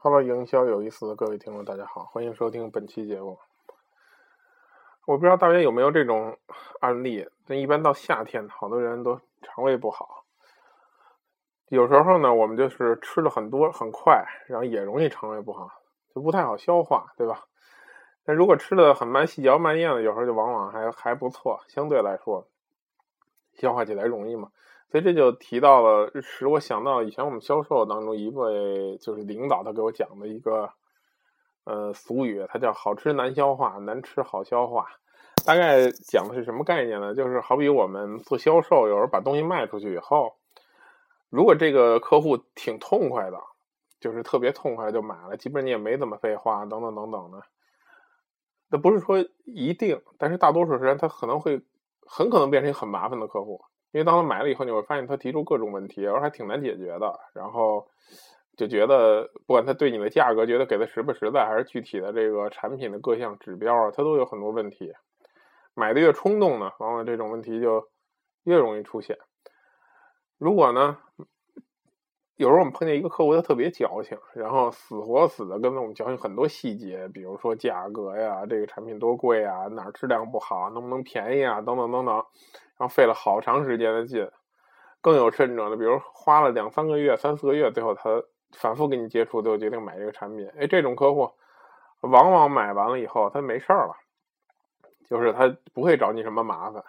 [0.00, 3.36] Hello，营销有意思的各位听众，大家好，欢迎收听本期节目。
[5.06, 6.38] 我不知道大家有没有这种
[6.78, 10.24] 案例，那一般到夏天，好多人都肠胃不好。
[11.66, 15.68] 有时候呢，我们就是吃的很多很快，然后也容易肠胃不好，
[16.14, 17.46] 就不太好消化，对吧？
[18.24, 22.46] 那如果吃的很慢、细嚼慢咽的，有时候就往往还还不错，相对来说
[23.58, 24.50] 消化起来容易嘛。
[24.90, 30.70] 所以这就提到了，使我想到以前我们销售当中一位就是领导，他给我讲的一个
[31.64, 34.86] 呃俗语，他叫“好吃难消化，难吃好消化”。
[35.44, 37.14] 大概讲的是什么概念呢？
[37.14, 40.36] 就是好比我们做销售，有时候把东西卖出去以后，
[41.28, 43.38] 如果这个客户挺痛快的，
[44.00, 47.42] 就是特别痛快就买了，基本你也没怎么废话，等等等等的。
[48.70, 51.60] 那不是说一定，但是大多数时间他可能会
[52.08, 53.60] 很可能变成一个很麻烦的客户。
[53.92, 57.18] 因为当他买了以后，你会发现他提出各种问题，而还挺难解决的。
[57.34, 57.88] 然后
[58.56, 64.92] 就觉得，不管他对你的价格觉得给的实不实在，还是具体的这个产品的各项指标啊，他都有很多问题。
[65.74, 67.88] 买的越冲动呢，往往这种问题就
[68.44, 69.16] 越容易出现。
[70.36, 70.98] 如果呢，
[72.38, 82.14] 有时候我们碰见一个客户，他特别矫情，然后死活死的跟我们矫情很多细节，比如说价格呀，这个产品多贵啊，哪质量不好，能不能便宜啊，等等等等。
[82.14, 82.24] 然
[82.78, 84.30] 后费了好长时间的劲，
[85.00, 88.22] 更有甚者呢，比如花了两三个月、三四个月，最后他
[88.52, 90.48] 反复跟你接触，最后决定买这个产品。
[90.56, 91.32] 哎，这种客户
[92.02, 93.96] 往往买完了以后，他没事儿了，
[95.10, 96.84] 就是他不会找你什么麻烦。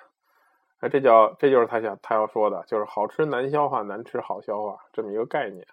[0.80, 5.66] 哎，这叫这就是他想他要说的，就是好吃难消化，难吃好消化这么一个概念。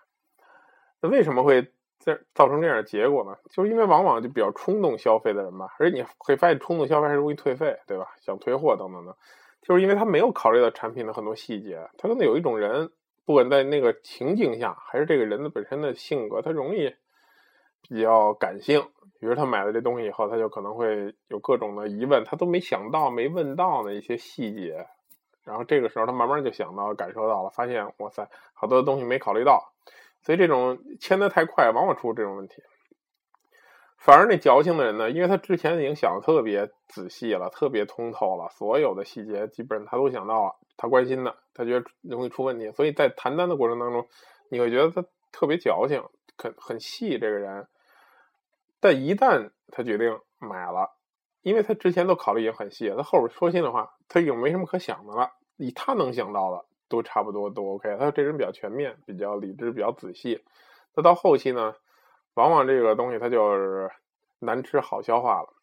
[1.00, 3.36] 那为什么会这造成这样的结果呢？
[3.50, 8.06] 就是因为往往就比较冲动消费的人吧，而且你会发现冲动消费还容易退费，对吧？
[8.20, 9.16] 想退货等等的。
[9.62, 12.90] 就是因为他没有考虑到产品的很多细节，他可能有一种人，
[13.24, 16.94] 不管在那个情境下，还是这个人的本身的性格，他容易
[17.82, 18.84] 比较感性。
[19.18, 24.86] 比如他买了这东西以后，他就可能会有各种的疑问，他都没想到、没问到的一些细节。
[25.46, 29.72] 然后这个时候，他慢慢就想到、感受到了，发现哇塞，好多东西没考虑到。
[30.22, 32.62] 所以这种签的太快，往往出这种问题。
[33.96, 44.06] 反而那矫情的人呢，因为他之前已经想的特别仔细了，特别通透了，所有的细节基本上他都想到了，他关心的，他觉得容易出问题，所以在谈单的过程当中，
[44.48, 46.02] 你会觉得他特别矫情，
[46.36, 47.66] 很很细这个人。
[48.80, 50.90] 但一旦他决定买了，
[51.46, 57.88] 因为他之前都考虑也很细，他后边说心里话，他已经没什么可想的了，以他能想到的都差不多都 OK。
[57.88, 60.44] 他说这人比较全面，比较理智，比较仔细。
[60.96, 61.76] 那到后期呢？
[62.34, 63.92] 往往这个东西它就是
[64.40, 65.54] 难吃好消化了。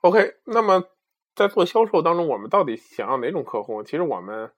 [0.00, 0.84] OK，那么
[1.34, 3.82] 在做销售当中，我们到底想要哪种客户？
[3.82, 4.52] 其实我们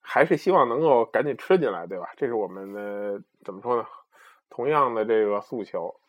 [0.00, 2.08] 还是希望能够赶紧吃进来，对吧？
[2.16, 3.86] 这是我们的怎么说呢？
[4.48, 6.00] 同样的这个诉求。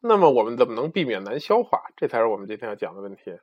[0.00, 1.82] 那么我们怎么能避免难消化？
[1.96, 3.38] 这才是我们今天要讲的问题。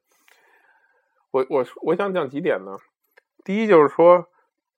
[1.32, 2.78] 我我我想讲几点呢？
[3.44, 4.28] 第一就是说，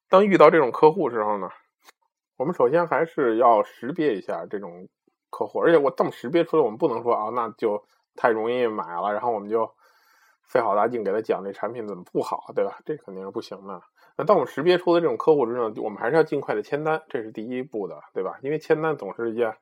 [0.10, 1.50] 当遇到这种客户时候呢？
[2.36, 4.88] 我们首先还是要识别一下这种
[5.30, 7.84] 客户，而且我这么识别出来，我们不能说啊，那就
[8.16, 9.72] 太容易买了，然后我们就
[10.44, 12.80] 费好大劲给他讲这产品怎么不好，对吧？
[12.86, 13.82] 这肯定是不行的。
[14.16, 18.40] 那当我们识别出的这种客户之后，我们还是要尽快的签单，这是第一步的，对吧？
[18.42, 19.56] 因为签单总是一件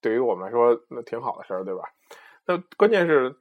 [0.00, 1.82] 对于我们来说那挺好的事儿，对吧？
[2.46, 3.36] 那关键是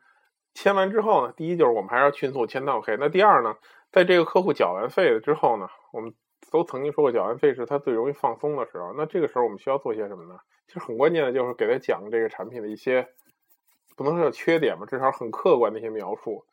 [0.53, 2.97] 签完之后呢，第一就是我们还是要迅速签到，OK。
[2.99, 3.55] 那第二呢，
[3.91, 6.13] 在这个客户缴完费了之后呢，我们。
[6.51, 8.91] 都曾经说过，缴完费是他最容易放松的时候。
[8.97, 10.39] 那这个时候我们需要做些什么呢？
[10.65, 13.07] 其实很关键的就是给他讲这个产品的一些，
[13.95, 16.45] 不能说缺点吧，至少很客观的一些描述。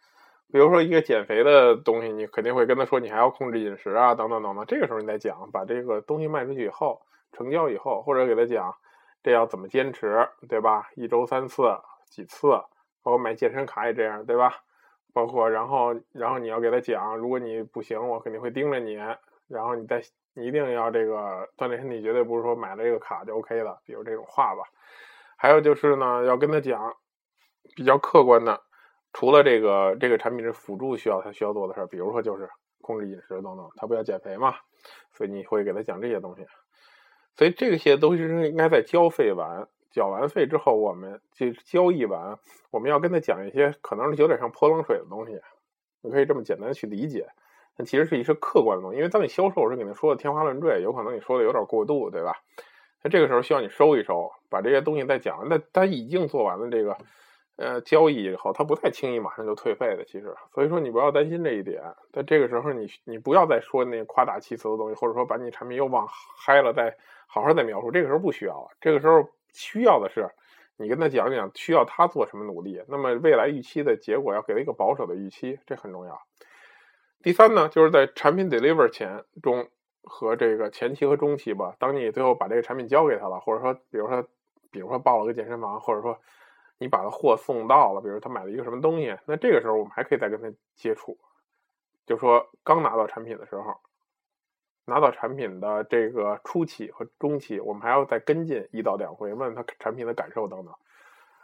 [0.53, 4.67] 比如说一个减肥的东西，你肯定会跟他说，你还要控制饮食啊，等等等等。
[4.67, 7.01] 这个时候你再讲，把这个东西卖出去以后，
[7.33, 8.75] 成交以后，或者给他讲
[9.23, 10.89] 这要怎么坚持，对吧？
[10.95, 11.77] 一周三次、
[12.09, 12.49] 几次，
[13.03, 14.55] 包括买健身卡也这样，对吧？
[15.13, 18.99] 包括然后然后你要给他讲，如果你不行，我肯定会盯着你。
[19.49, 20.03] 然后你再，
[20.35, 23.81] 你一定要这个锻炼身体，绝对不是说买了这个卡就 OK 了。
[23.85, 24.63] 比如这种话吧，
[25.37, 26.93] 还有就是呢，要跟他讲
[27.77, 28.61] 比较客观的，
[29.13, 32.51] 除了这个这个产品是辅助需要他需要做的事儿，比如说就是
[32.83, 34.57] 控制饮食等等，他不要减肥嘛，
[35.13, 36.45] 所以你会给他讲这些东西。
[37.37, 42.39] 所以这些东西是应该在交费完、缴完费之后，我们就交易完，
[42.71, 45.41] 我们要跟他讲一些可能是有点像泼冷水的东西，
[46.01, 47.27] 你可以这么简单去理解。
[47.77, 52.33] 但其实是一些客观的东西，因为当你销售时给他说的天花乱坠，有可能你说的有点过度，对吧？
[53.03, 55.47] 那这个时候需要你收一收，把这些东西再讲。
[55.49, 56.97] 那他已经做完了这个，
[57.57, 60.05] 呃，交易以后，他不太轻易马上就退费的。
[60.05, 61.83] 其实，所以说你不要担心这一点。
[62.13, 66.95] 在这个时候，你你不要再说那夸大其词的东西，或者说把你产品又往嗨了，再
[67.27, 67.91] 好好再描述。
[67.91, 68.69] 这个时候不需要了。
[68.79, 70.29] 这个时候需要的是
[70.77, 72.83] 你跟他讲讲，需要他做什么努力。
[72.89, 76.21] 那么未来预期的结果要给他一个保守的预期，这很重要。
[77.23, 79.67] 第三呢，就是在产品 deliver 前中
[80.03, 81.75] 和这个前期和中期吧。
[81.79, 84.23] 当你最后把这个产品交给他了，或者说，比如说，
[84.71, 86.19] 比如说报了个健身房，或者说。
[86.79, 91.19] 你把他货送到了，比如他买了一个什么东西，那这个时候我们还可以再跟他接触，
[92.07, 93.75] 就说刚拿到产品的时候，
[94.85, 100.75] 拿到产品的这个初期和中期，我们还要再跟进一到两回，问他产品的感受等等。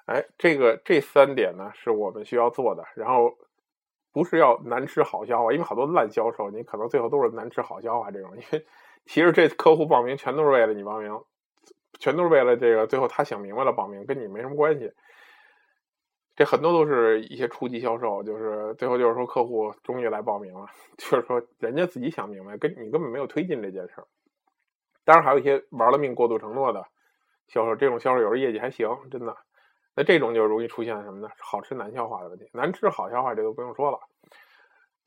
[0.06, 3.36] 哎，这个这三点呢是我们需要做的，然后
[4.12, 8.66] 不是要难吃好消化，因为好多烂销售，你可能最后都是难吃好消化这种，因为
[9.06, 11.18] 其实这客户报名全都是为了你报名，
[11.98, 14.92] 全都是为了这个最后他想明白了报名，跟你没什么关系。
[16.34, 20.66] 这很多都是一些初级销售，就是最后就是说客户终于来报名了，
[20.96, 24.06] 就是说人家自己想明白，跟你根本没有推进这件事儿。
[25.04, 26.86] 当然还有一些玩了命过度承诺的
[27.48, 29.36] 销售，这种销售有时候业绩还行，真的。
[29.94, 31.28] 那这种就容易出现什么呢？
[31.38, 32.48] 好吃难消化的问题。
[32.54, 33.98] 难吃好消化这都不用说了。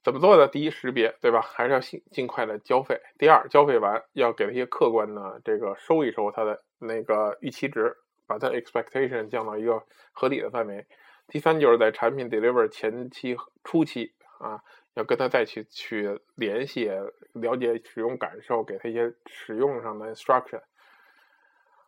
[0.05, 0.47] 怎么做的？
[0.47, 1.41] 第一，识别，对吧？
[1.41, 3.01] 还是要尽尽快的交费。
[3.17, 7.97] 第二，交费完要给他一些客观的这个收一收他的那个预期值，
[8.27, 9.81] 把他 expectation 降到一个
[10.11, 10.85] 合理的范围。
[11.27, 14.61] 第三就是在产品 deliver 前期、初期啊，
[14.93, 16.87] 要跟他再去去联系，
[17.33, 20.61] 了解使用感受，给他一些使用上的 instruction。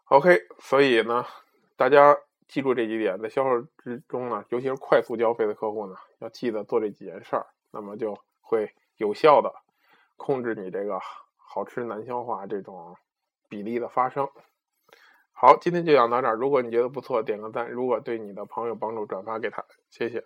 [0.05, 1.23] OK，所以呢，
[1.75, 2.17] 大家
[2.47, 9.53] 记住这几点，在销售之中呢，尤其是快速交费的客户呢，要记得做这几件事儿，那么就会有效的
[10.15, 10.99] 控制你这个
[11.35, 12.95] 好吃难消化这种
[13.49, 14.29] 比例的发生。
[15.31, 16.35] 好，今天就讲到这儿。
[16.35, 20.23] 如果你觉得不错，点个赞；如果对你的朋友帮助，转发给他，谢谢。